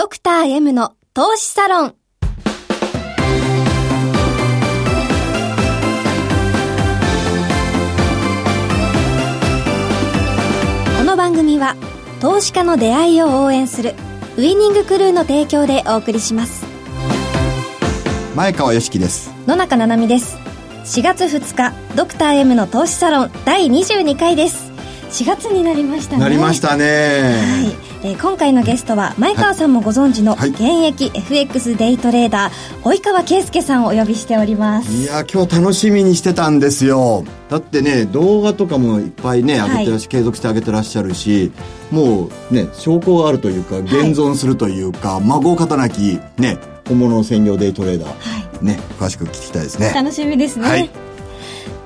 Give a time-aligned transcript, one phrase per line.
[0.00, 1.90] ドクター M の投資サロン。
[1.90, 1.96] こ
[11.04, 11.76] の番組は
[12.18, 13.92] 投資家の出会いを応援する
[14.38, 16.64] ウイニングクルーの提供でお送りします。
[18.34, 19.30] 前川よしきです。
[19.46, 20.38] 野中七海です。
[20.84, 24.72] 4月2日ドクター M の投資サロン第22回です。
[25.10, 26.20] 4月になりましたね。
[26.22, 26.86] なりましたね。
[26.86, 26.90] は
[27.68, 30.50] い、えー今回のゲストは前川さんもご存知のはい。
[30.50, 34.90] 現役 FX デイトレーダー及川圭介さんをお呼びしております。
[34.90, 37.24] いや今日楽しみにしてたんですよ。
[37.50, 41.52] だってね動画とかもいっぱいね上げてらっし、継続して上げてらっしゃるし
[41.90, 46.58] もうね証拠があるというか現存するというか、孫方なきね
[46.88, 49.92] 本物の専業デイトレーダー、はね詳しく聞きたいですね。
[49.94, 50.90] 楽しみですね、はい。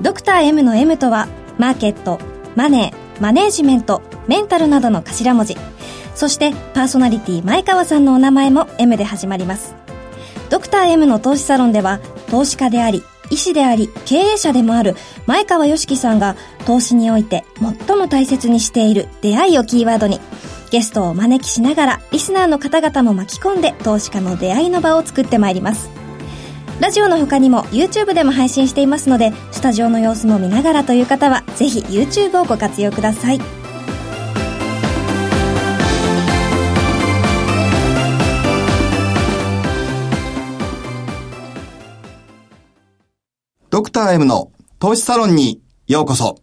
[0.01, 1.27] ドクター M の M とは
[1.59, 2.21] マーケット
[2.55, 5.57] マネーマネージメントメンタルなどの頭文字
[6.15, 9.75] そしてパーソナリティ前川さんのお名前も M で始まります
[10.51, 14.95] ドクター M の投資サロンでは投資家であり医師であり経営者でもある
[15.27, 17.45] 前川良樹さんが投資において
[17.87, 20.21] 最も大切にしている出会いをキーワードに
[20.71, 26.05] ゲストをお招きしながらリスナーの方々も巻き込んで投資家の出会いの場を作ってまいります
[26.81, 33.64] ラジオの他にも YouTube でも配信していますので、スタジオの様子も見ながらという方は、ぜひ YouTube をご活用ください。
[43.75, 46.39] ドクター M の投資サロンにようこそ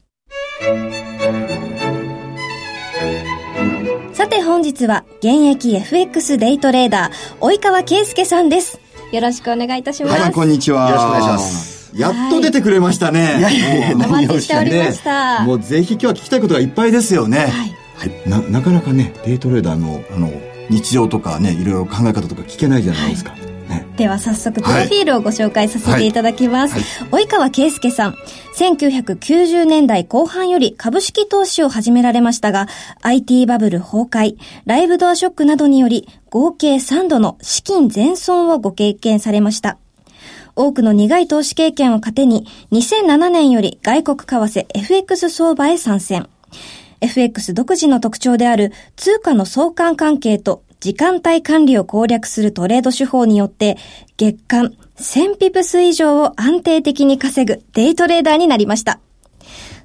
[4.11, 8.81] さて本日は、現役 FX デイトレーダー、及川圭介さんです。
[9.13, 10.21] よろしくお願いいたします。
[10.21, 15.45] はいこんにちはよろしくお願いしますやっと出てくれましたね、いやいやいやお待ちしておりました。
[15.45, 17.37] もうぜひ今日は聞きたいことがいっぱいですよね。
[17.37, 17.49] はい。
[17.95, 18.29] はい。
[18.29, 20.29] な、なかなかね、デイトレーダーの、あの、
[20.69, 23.31] 日常とかね、いろいろ考え方とか聞けないじゃないですか。
[23.31, 23.50] ね。
[23.97, 26.75] では早速、プロフィールをご紹介させていただきます。
[27.11, 28.15] 及川圭介さん。
[28.57, 32.67] 1990年代後半より株式投資を始められましたが、
[33.01, 39.77] IT バブル崩壊、ライブドアショックなどにより、合計3度の資金全損をご経験されました。
[40.55, 46.27] 多くの苦い投資経験を糧に、2007年より外国為替 FX 相場へ参戦。
[47.01, 53.77] FX 独自の特徴である通貨の相関関係と時間帯管理を攻略するトレード手法によって
[54.17, 58.99] 月間1000ピプス以上を安定的に稼ぐデイトレーダーになりました。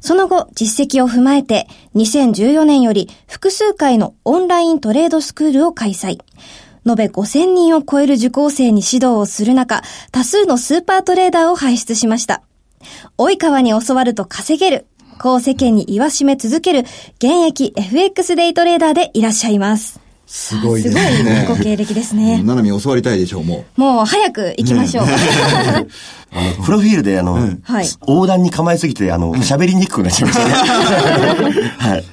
[0.00, 6.18] その後、実績を踏まえて、2014年より複数回のオンライントレードスクールを開催。
[6.88, 9.82] 延べ5000人を超える受講生に指導をする中、
[10.12, 12.42] 多数のスーパートレーダーを輩出しました。
[13.18, 14.86] 及川に教わると稼げる。
[15.18, 16.80] こう世間に言わしめ続ける
[17.18, 20.05] 現役 FX デイトレーダーでいらっしゃいます。
[20.26, 21.44] すごいですすごいね。
[21.48, 22.42] ご経歴ですね。
[22.42, 25.06] ななみ教わりたいでしょう、ももう早く行きましょう。
[26.32, 30.48] あの、プロフィールで、あの、はい横断に構えすぎて、あの、喋りにくくなっちゃいました
[31.50, 31.62] ね。
[31.78, 32.04] はい。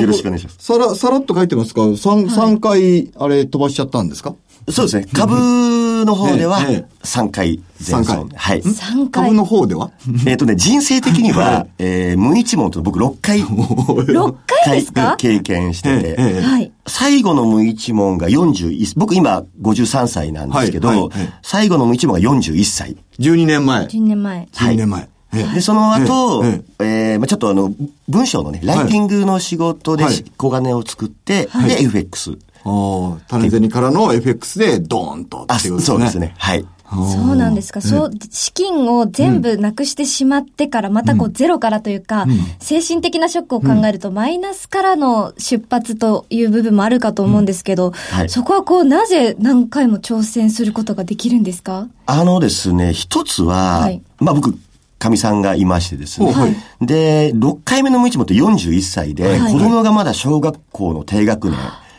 [0.00, 0.62] よろしくお願いしますう。。
[0.62, 4.34] さら、さらっと書いてますか ?3、三回、あれ飛ばしちゃったんですか？
[4.68, 5.06] そうですね。
[5.12, 8.28] 株の方ではええええ、3回前三損。
[8.34, 8.62] はい。
[8.62, 9.24] 3回。
[9.26, 9.90] 株の方では？
[10.26, 14.34] えっとね、人生的には、えー、無一文と僕6回、6
[14.64, 15.14] 回ですか？
[15.18, 16.72] 経験してええて、ええはい。
[16.86, 22.96] 最後の無一文が41、僕今53歳なんですけど、はいはいはい最後の無一文が41歳。
[23.18, 23.86] 12年前。
[23.86, 24.48] 10年前。
[24.52, 25.08] 12年前。
[25.34, 27.72] ええで、その後、ええーまあちょっとあの、
[28.08, 32.38] 文章のね、ライティングの仕事ではい小金を作って、で、FX。
[32.64, 35.96] ああ、種銭からの FX でドーンとあ、っていうことですね。
[35.96, 36.34] そうですね。
[36.38, 36.64] はい。
[36.88, 37.80] そうなんですか。
[37.80, 42.26] そう、資金を全部なくしてしまってから、またこうゼロからというか、
[42.60, 48.28] 精神的なショックを考えると、マイナスからの出発という部分もあるかと思うんですけど、はい。
[48.28, 51.88] そこはこう、なぜ何回も挑戦することができるんですか？
[52.06, 54.00] あのですね、一つは、はい。
[54.18, 54.56] まあ僕、
[54.98, 56.32] かみさんがいましてですね。
[56.32, 56.86] はい。
[56.86, 59.52] で、6回目の無一文って41歳で、はい。
[59.52, 61.58] 子供がまだ小学校の低学年。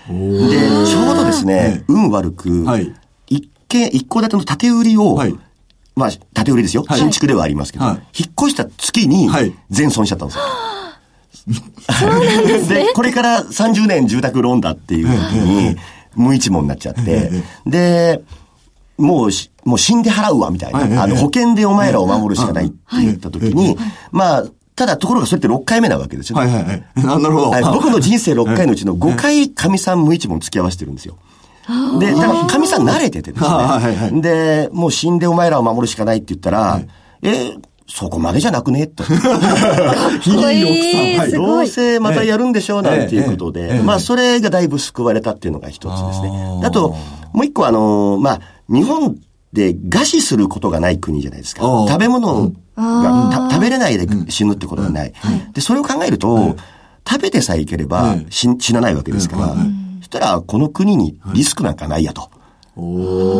[0.09, 2.93] で、ちょうどですね、運悪く、はい
[3.67, 5.35] 一軒、一戸建ての建て売りを、はい
[5.96, 6.84] まあ、建て売りですよ。
[6.87, 10.43] はい新築ではありますけど、はい引っ越した月にはい、全損しちゃったんですよ。
[11.99, 12.84] そうなんですね。
[12.85, 15.78] で、これから30年住宅ローンだっていう時に、
[16.16, 17.31] 無一文になっちゃって、
[17.66, 18.22] で、
[18.97, 21.03] もうし、もう死んで払うわ、みたいはいな。
[21.03, 23.78] あの、保険でお前らを守るしかないって言った時に、
[24.11, 24.43] まあ、
[24.75, 26.37] ただところがそれって6回目なわけですよ。
[26.37, 26.84] はいはいはい。
[26.97, 27.49] な なるほど。
[27.49, 31.17] はい僕の人生6回のうちの5回、神さん無一文付き合わせてるんですよ。
[31.99, 34.22] で、だから、神さん慣れててですはいはいはね。
[34.22, 36.81] で、もう死んでお前らを守るしかないって言ったら、
[37.22, 37.53] え、
[37.90, 38.87] そこまでじゃなくね？
[38.87, 39.03] と。
[39.03, 41.19] かっこいい。
[41.22, 41.66] すどごい。
[41.66, 46.61] うせまたやるんでしょうなんていうことで、まあそれがだいぶ救われたっていうのが一つですね。
[46.64, 46.96] あと、
[47.31, 49.17] もう一個あの、まあ、日本
[49.53, 51.61] で餓死することがない国じゃないですか。
[51.87, 55.14] 食べ物が食べれないで死ぬってことがない。
[55.53, 56.58] で、それを考えると、
[57.09, 59.55] 食べてさえいければ死死なないわけですから、そ
[60.07, 62.31] したらこの国にリスクなんかないやと。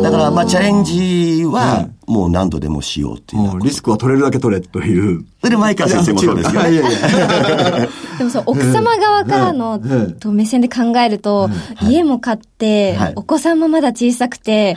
[0.02, 3.60] だから、まあ、チャレンジは、もう何度でもしようっていう。
[3.60, 5.24] リスクは取れるだけ取れという。
[5.40, 6.82] それで、前川先生もそうですよね。
[8.18, 9.80] でもそう、奥様側からの、
[10.18, 11.48] と目線で考えると、
[11.82, 14.76] 家も買って、お子さんもまだ小さくて、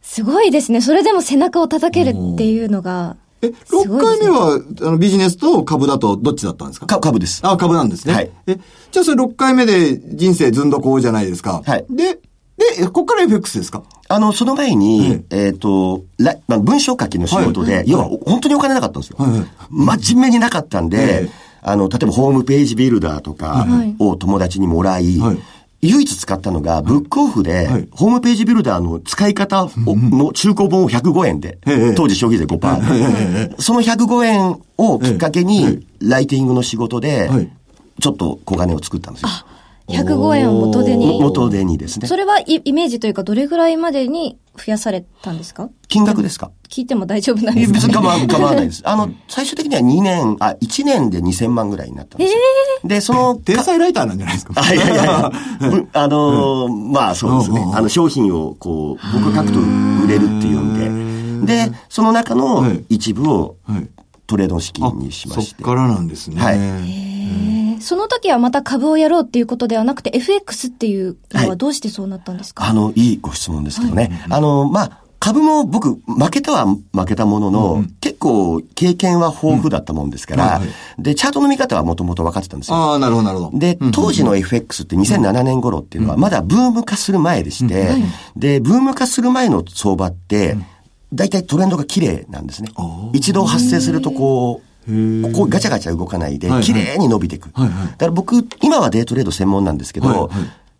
[0.00, 0.80] すごいですね。
[0.80, 3.16] それでも背中を叩けるっていうのが。
[3.42, 6.86] え、6回目は、あの、ビジネスと株だとどっちだったんですか？
[6.98, 7.40] 株です。
[7.44, 8.14] あ、株なんですね。
[8.14, 8.30] はい。
[8.46, 8.58] え、
[8.90, 11.62] じゃあそれ6回目で人生ずんどこうじゃないですか。
[11.64, 11.86] はい。
[11.90, 12.18] で、
[12.78, 13.82] で、ここから FX ですか？
[14.08, 19.18] あの、その前に、えっ、と、らまあ、文章書きの仕事で、要は、本当にお金なかったんですよ。
[19.70, 21.28] 真面目になかったんで、
[21.62, 23.66] あの、例えばホームページビルダーとか
[23.98, 25.20] を友達にもらい、
[25.80, 31.58] 唯一使ったのが、ブックオフで、ホームページビルダーの使い方の中古本を105円で、
[31.94, 33.60] 当時消費税5%。
[33.60, 37.28] その105円をきっかけに、ライティングの仕事で、
[38.00, 39.28] ちょっと小金を作ったんですよ。
[39.88, 41.18] 105円を元手に。
[41.20, 42.06] 元手にですね。
[42.08, 45.70] それはイメージというか、どれぐらいまでに増やされたんですか？
[45.88, 46.50] 金額ですか？
[46.68, 48.82] 聞いても大丈夫なんですか、別に構わ構わないです。
[48.84, 52.38] あの、最終的には2年、あ、1年で2000万ぐらいになったんですよ。
[52.82, 54.52] えー、で、その、天才ライターなんじゃないですか？
[54.56, 55.32] あ、いやいやいや、
[55.94, 57.66] あのー、まあそうですね。
[57.72, 59.60] あの、商品をこう、僕が書くと
[60.04, 63.56] 売れるっていうんで、で、その中の一部を
[64.26, 65.62] トレードの資金にしまして。
[65.62, 66.38] そっからなんですね。
[66.42, 67.57] はい。
[67.80, 74.08] その時はまた株をやろうっていうことではなくて、FX っていうのはどうしてそうなったんですか、はい、あの、いいご質問ですけどね。
[74.28, 80.50] はい、あの、まあ、株も僕、負けたは負けたものの、うん、結構経験は豊富だったもんですから、うん。
[80.50, 82.76] はいはい、で、チャートの見方はもともと分かってたんですよ。
[82.76, 83.58] ああ、なるほど、なるほど。
[83.58, 87.90] で、当時の FX って2007年頃っていうのは、まだブーム化する前でして、
[88.36, 90.56] で、ブーム化する前の相場って、
[91.12, 92.70] 大体トレンドが綺麗なんですね。
[93.12, 94.67] 一度発生するとこう、
[95.32, 97.50] ここガチャガチャ動かないで、綺麗に伸びていく。
[97.52, 100.28] はいはい、だから僕、今はデイトレード専門なんですけど、はいはい、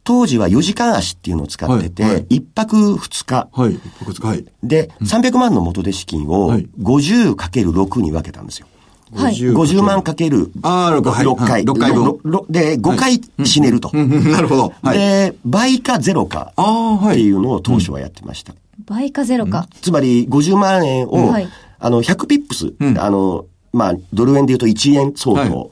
[0.05, 3.49] 当時は4時間足っていうのを使ってて、はいはい、1泊2日。
[3.53, 4.27] はい、1泊2日。
[4.27, 4.45] はい。
[4.63, 8.67] で、300万の元手資金を 50×6 に分けたんですよ。
[9.15, 11.01] はい、50万かける6回。
[11.25, 11.65] 6回。
[11.65, 12.19] 6回分。
[12.51, 13.91] で、5回死ねると。
[13.95, 14.73] なるほど。
[14.93, 18.55] で、倍かゼロかっていうのを当初はやってました。
[18.87, 19.67] 倍かゼロか。
[19.81, 21.35] つまり50万円を、
[21.79, 25.71] あの、100ピップス、あの、まあ、ドル円で言うと1円相当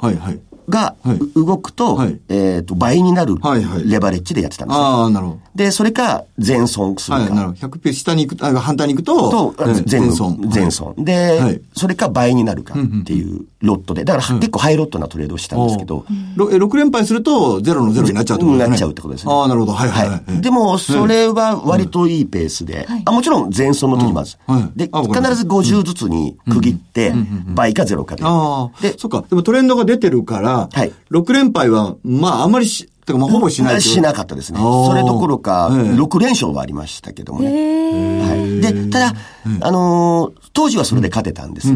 [0.69, 0.96] が
[1.34, 1.98] 動くと、
[2.28, 3.37] えっと、倍になる
[3.84, 5.40] レバレッジでやってたんですああ、なるほど。
[5.54, 7.22] で、それか、全損するか。
[7.22, 7.69] はい、なるほど。
[7.69, 10.40] 100ペ下に行く、あ反対に行くと、と、全損。
[10.50, 10.94] 全損。
[10.98, 14.05] で、それか倍になるかっていうロットで。
[14.05, 16.05] だから結構ハイロットなトレードをしたんですけど。
[16.37, 18.70] 6連敗すると、ゼロのゼロになっちゃうってことですね。
[18.70, 19.32] なっちゃうってことですね。
[19.32, 19.73] ああ、なるほど。
[19.73, 20.41] はいはい。
[20.41, 22.87] でも、それは割といいペースで。
[23.05, 24.38] あ、もちろん全損の時もあす。
[24.76, 27.14] で、必ず50ずつに区切って、
[27.55, 28.23] 倍かゼロかで。
[28.25, 28.82] ああ。
[28.82, 29.25] で、そっか。
[29.29, 30.93] でもトレンドが出てるから、はい。
[31.11, 34.58] 6連敗は、まあ、あんまりし、てかまあ、ほぼしないしなかったですね。
[34.58, 38.20] それどころか、6連勝はありましたけどもね。
[38.20, 38.61] はい。
[38.61, 39.14] で、ただ、
[39.61, 41.69] あの当時はそれで勝てたんです。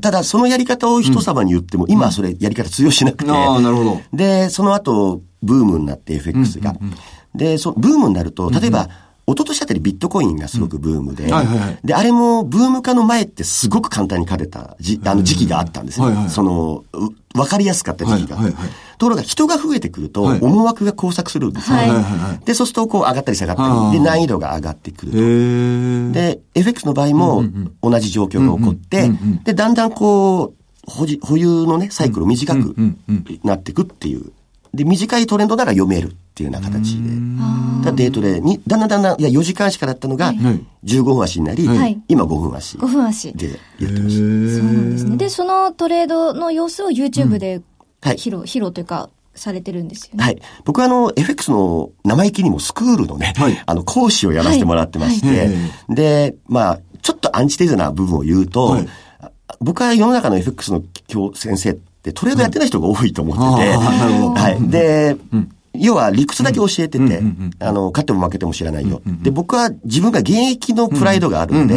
[0.00, 3.30] ただ、そのやり方を人様に言っても、今はそれやり方通用しなくて。
[3.30, 4.00] ああ、なるほど。
[4.12, 6.74] で、その後、ブームになって FX が。
[7.34, 8.88] で、そブームになると、例えば、
[9.28, 11.26] 一昨年あたりビットコインがすごくブームで、
[11.84, 16.06] で、あれもブーム化の前ってすごく簡単に勝てたじあの時期があったんですよ。
[16.28, 16.84] その、
[17.34, 18.38] わかりやすかった時期が。
[18.98, 21.76] ところが人が増えてくると、思惑が交錯するんですよ。
[22.44, 26.12] で、そうするとこう上がったり下がったり、で、難易度が上がってくると。
[26.12, 27.44] で、FX の場合も
[27.82, 29.10] 同じ状況が起こって、
[29.44, 32.74] で、だんだんこう、保有のね、サイクル短く
[33.42, 34.32] なっていくっていう。
[34.72, 37.10] で、短いトレンドなら読めるっていうような形で。
[37.84, 40.34] だデートでに、だんだんだんだん、いや、4時間しかだったのが、
[40.84, 42.76] 15分足になり、はい、今5分足。
[42.76, 43.32] 5分足。
[43.32, 44.16] でやってます。
[44.16, 45.16] そうなんですね。
[45.16, 47.62] で、そのトレードの様子を YouTube で
[48.02, 50.24] 披露、披露というか、されてるんですよね。
[50.24, 50.42] はい。
[50.64, 55.38] 僕はあの、FX の生意気にもスクールのね、はい、あの、講師をやらせてもらってまして、はい。
[55.38, 58.78] はい、で、まあ、ちょっとアンチテーゼな部分を言うと、
[59.60, 64.70] 僕は世の中の FX の教先生ってトレードやってない人が多いと思ってて、はい。
[64.70, 67.20] で、うん要は理屈だけ教えてて、
[67.58, 69.02] あの、勝っても負けても知らないよ。
[69.22, 71.68] で、僕は自分が現役のプライドがあるん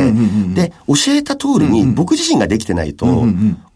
[0.55, 3.05] で、で、教えた通りに僕自身ができてないと、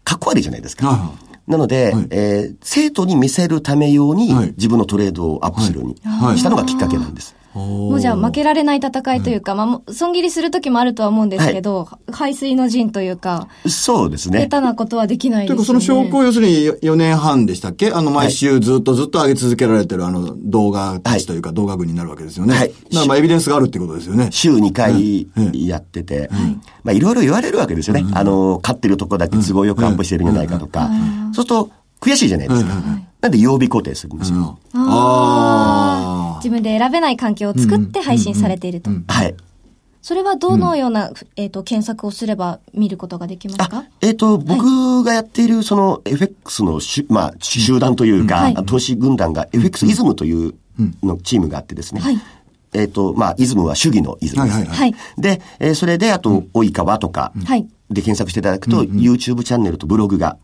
[0.02, 1.12] かっこ悪いじゃないですか。
[1.46, 5.96] なので、えー、生徒に見せるため用に自分のトレードをアップするように
[6.38, 7.34] したのがきっかけなんです。
[7.54, 13.48] もうじゃあ負けられない戦いというか、まあ、損切りする時もあるとは思うんですけど、はい、排水の陣というか。
[13.68, 14.40] そうですね。
[14.40, 15.64] 下手なことはできないですよね。
[15.64, 17.92] その証拠を要するに4年半でしたっけ？
[17.92, 22.54] あの、毎週ずっとずっと上げ続けられてるあの動画たちというか動画群になるわけですよね。
[22.54, 22.72] はい。
[23.06, 24.28] まあエビデンスがあるってことですよね。
[24.32, 26.28] 週2回やってて、
[26.82, 28.04] まあいろいろ言われるわけですよね。
[28.12, 30.90] あの、勝ってるとこだけ都合よくアップしてるんじゃないかとか。
[31.26, 31.70] そうすると、
[32.00, 32.74] 悔しいじゃないですか。
[33.20, 33.30] なん。
[33.30, 34.18] で曜日固定するん。
[34.18, 34.58] ですよ。
[34.74, 35.93] ああ。
[36.44, 38.90] 自分で選べない環境を作って配信されていると。
[39.08, 39.34] はい。
[40.02, 43.84] それはどのような、えっ、と、検索をすれば見ることができますか？
[44.02, 50.54] えっ、と、僕がやっている、その、FX のし、まあ、集団というか、投資軍団が FX イズムという
[51.02, 52.02] のチームがあってですね。
[52.02, 52.18] はい。
[52.74, 54.64] えっ、と、まあ、イズムは主義のイズムです。
[54.66, 54.94] はい。
[55.16, 57.66] で、えー、それで、あと、及川とか、はい。
[57.94, 60.36] で検索していただくと、YouTube チャンネルとブログが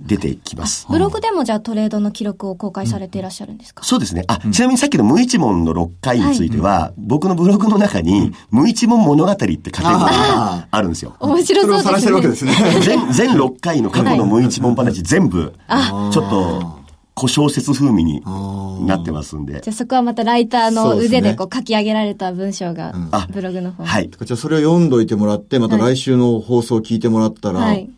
[0.00, 0.86] 出てきます。
[0.88, 4.24] ブログでもじゃあトレードの記録を公開されていらっしゃるんですか、そうですね。
[4.26, 11.14] あ、ちなみにさっきの無一文の6回については、僕のブログの中に、無一文物語ってカテゴリーがあるんですよ。
[11.20, 11.98] 面白そうですね。
[11.98, 12.52] してるわけですね。
[12.82, 15.52] 全、全6回の過去の無一文話全部、
[16.12, 16.77] ちょっと、
[17.18, 18.22] 小小説風味に
[18.86, 19.60] なってますんで。
[19.60, 22.94] じゃあそこはまたライターの腕でこう書き上げられた文章が、
[23.30, 23.84] ブログの方。
[23.84, 24.10] はい。
[24.10, 27.90] じゃあそれを読んどいてもらって、また来週の放送を聞いてもらったら、はい、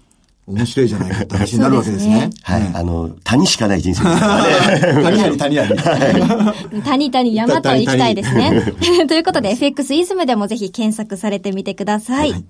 [0.50, 2.28] 面白いじゃないかって話になるわけですね。
[2.28, 2.70] ねはい。
[2.74, 5.02] あの、谷しかない人生ですね。
[5.02, 6.82] 谷あり、谷あり。
[6.82, 8.74] 谷谷山と行きたいですね。
[9.06, 12.32] ということで、FX イズムでもぜひ検索されてみてください。
[12.32, 12.44] はい、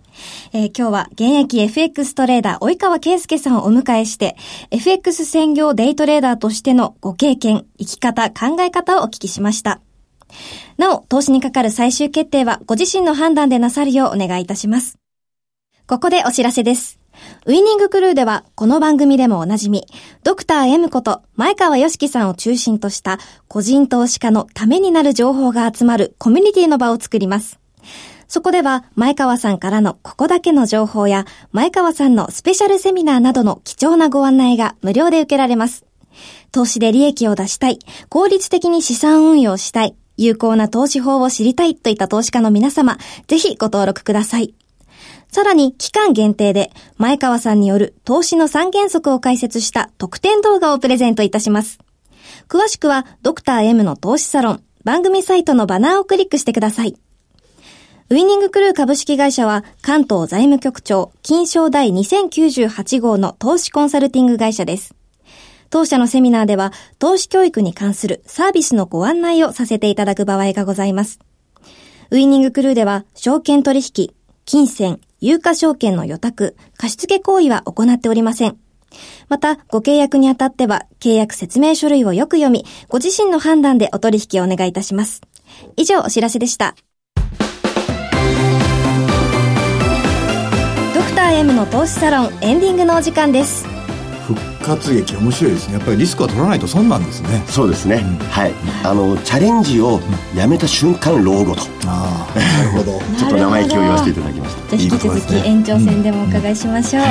[0.52, 4.36] えー、今日は現役 FX トレーダー、及川圭介さんをお迎えして、
[4.70, 9.80] FX 専業デイトレーダーとしてのご経験、生き方、考え方をお聞きしました。
[10.78, 14.98] なお、投資にかかる最終決定はご自身の判断でなさるようお願いいたします。
[15.86, 16.99] ここでお知らせです。
[17.46, 19.86] ウィニングクルーでは、この番組でもおなじみ、
[20.24, 23.18] ドクター M こと前川良樹さんを中心とした
[23.48, 27.58] 個人投資家のためになる情報が集まるコミュニティの場を作ります。
[28.28, 35.86] そこでは、前川さんからのここだけの情報や、前川さんのスペシャルセミナーなどの貴重なご案内が無料で受けられます。
[36.52, 37.78] 投資で利益を出したい、
[38.10, 44.54] 効率的に資産運用したい、有効な投資法を知りたいといった投資家の皆様、ぜひご登録ください。
[45.30, 51.78] さらに期間限定で前川さんによる投資の三原則を解説した特典動画をプレゼントいたします。
[52.48, 56.96] 詳しくはドクター M の投資サロン番組サイトのバナーをクリックしてください。
[58.08, 64.96] ウィニングクルー株式会社は関東財務局長金賞第2098号の投資コンサルティング会社です。
[65.70, 71.20] 当社のセミナーでは投資教育に関するサービスのご案内をさせていただく場合がございます。
[72.10, 74.10] ウィニングクルーでは証券取引、
[74.44, 78.56] 金銭、有価証券の予託、貸付行為は行っておりません。
[79.28, 85.20] また、ご契約にあたっては、契約説明書類をよく読み、ご自身の判断でお取引をお願いいたします。
[85.76, 86.74] 以上、お知らせでした。
[90.94, 93.69] ドクター M の投資サロンエンディングのお時間です。
[94.62, 95.74] 活劇面白いですね。
[95.74, 97.42] やっぱりリスクは取らないと損なんですね。
[97.46, 98.52] そうですね、うん、はい。
[98.84, 100.00] あのチャレンジを
[100.34, 103.00] やめた瞬間老後と、ああなるほど。
[103.18, 104.76] ちょっと生意気を言わせていただきました。
[104.76, 107.04] じゃ引き続き延長戦でもお伺いしましょう、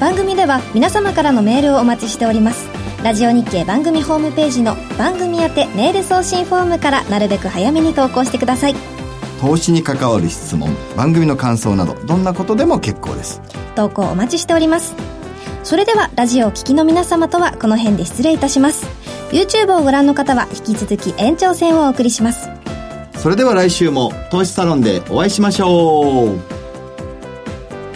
[0.00, 2.66] 番組では皆様からのメールをお待ちしております。
[3.02, 8.74] ラジオ日経番組ホームページの番組宛てメール送信フォームからなるべく早めに投稿してください。
[9.40, 13.42] 投資に関わる質問番組の感想などどんなことでも結構です。
[13.74, 14.94] 投稿お待ちしております
[15.62, 18.86] それではラジオを聴きの皆様とはこの辺で失礼いたします。
[19.30, 22.50] YouTube をご覧の方は引き続き延長戦をお送りします。
[23.16, 26.40] それでは来週も投資サロンでお会いしましょう。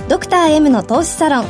[0.08, 1.46] ドクター M の投資サロン。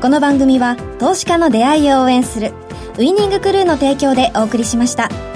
[0.00, 2.52] この番組は投資家の出会いを応援する
[2.96, 5.27] ウイニングクルーの提供でお送りしました。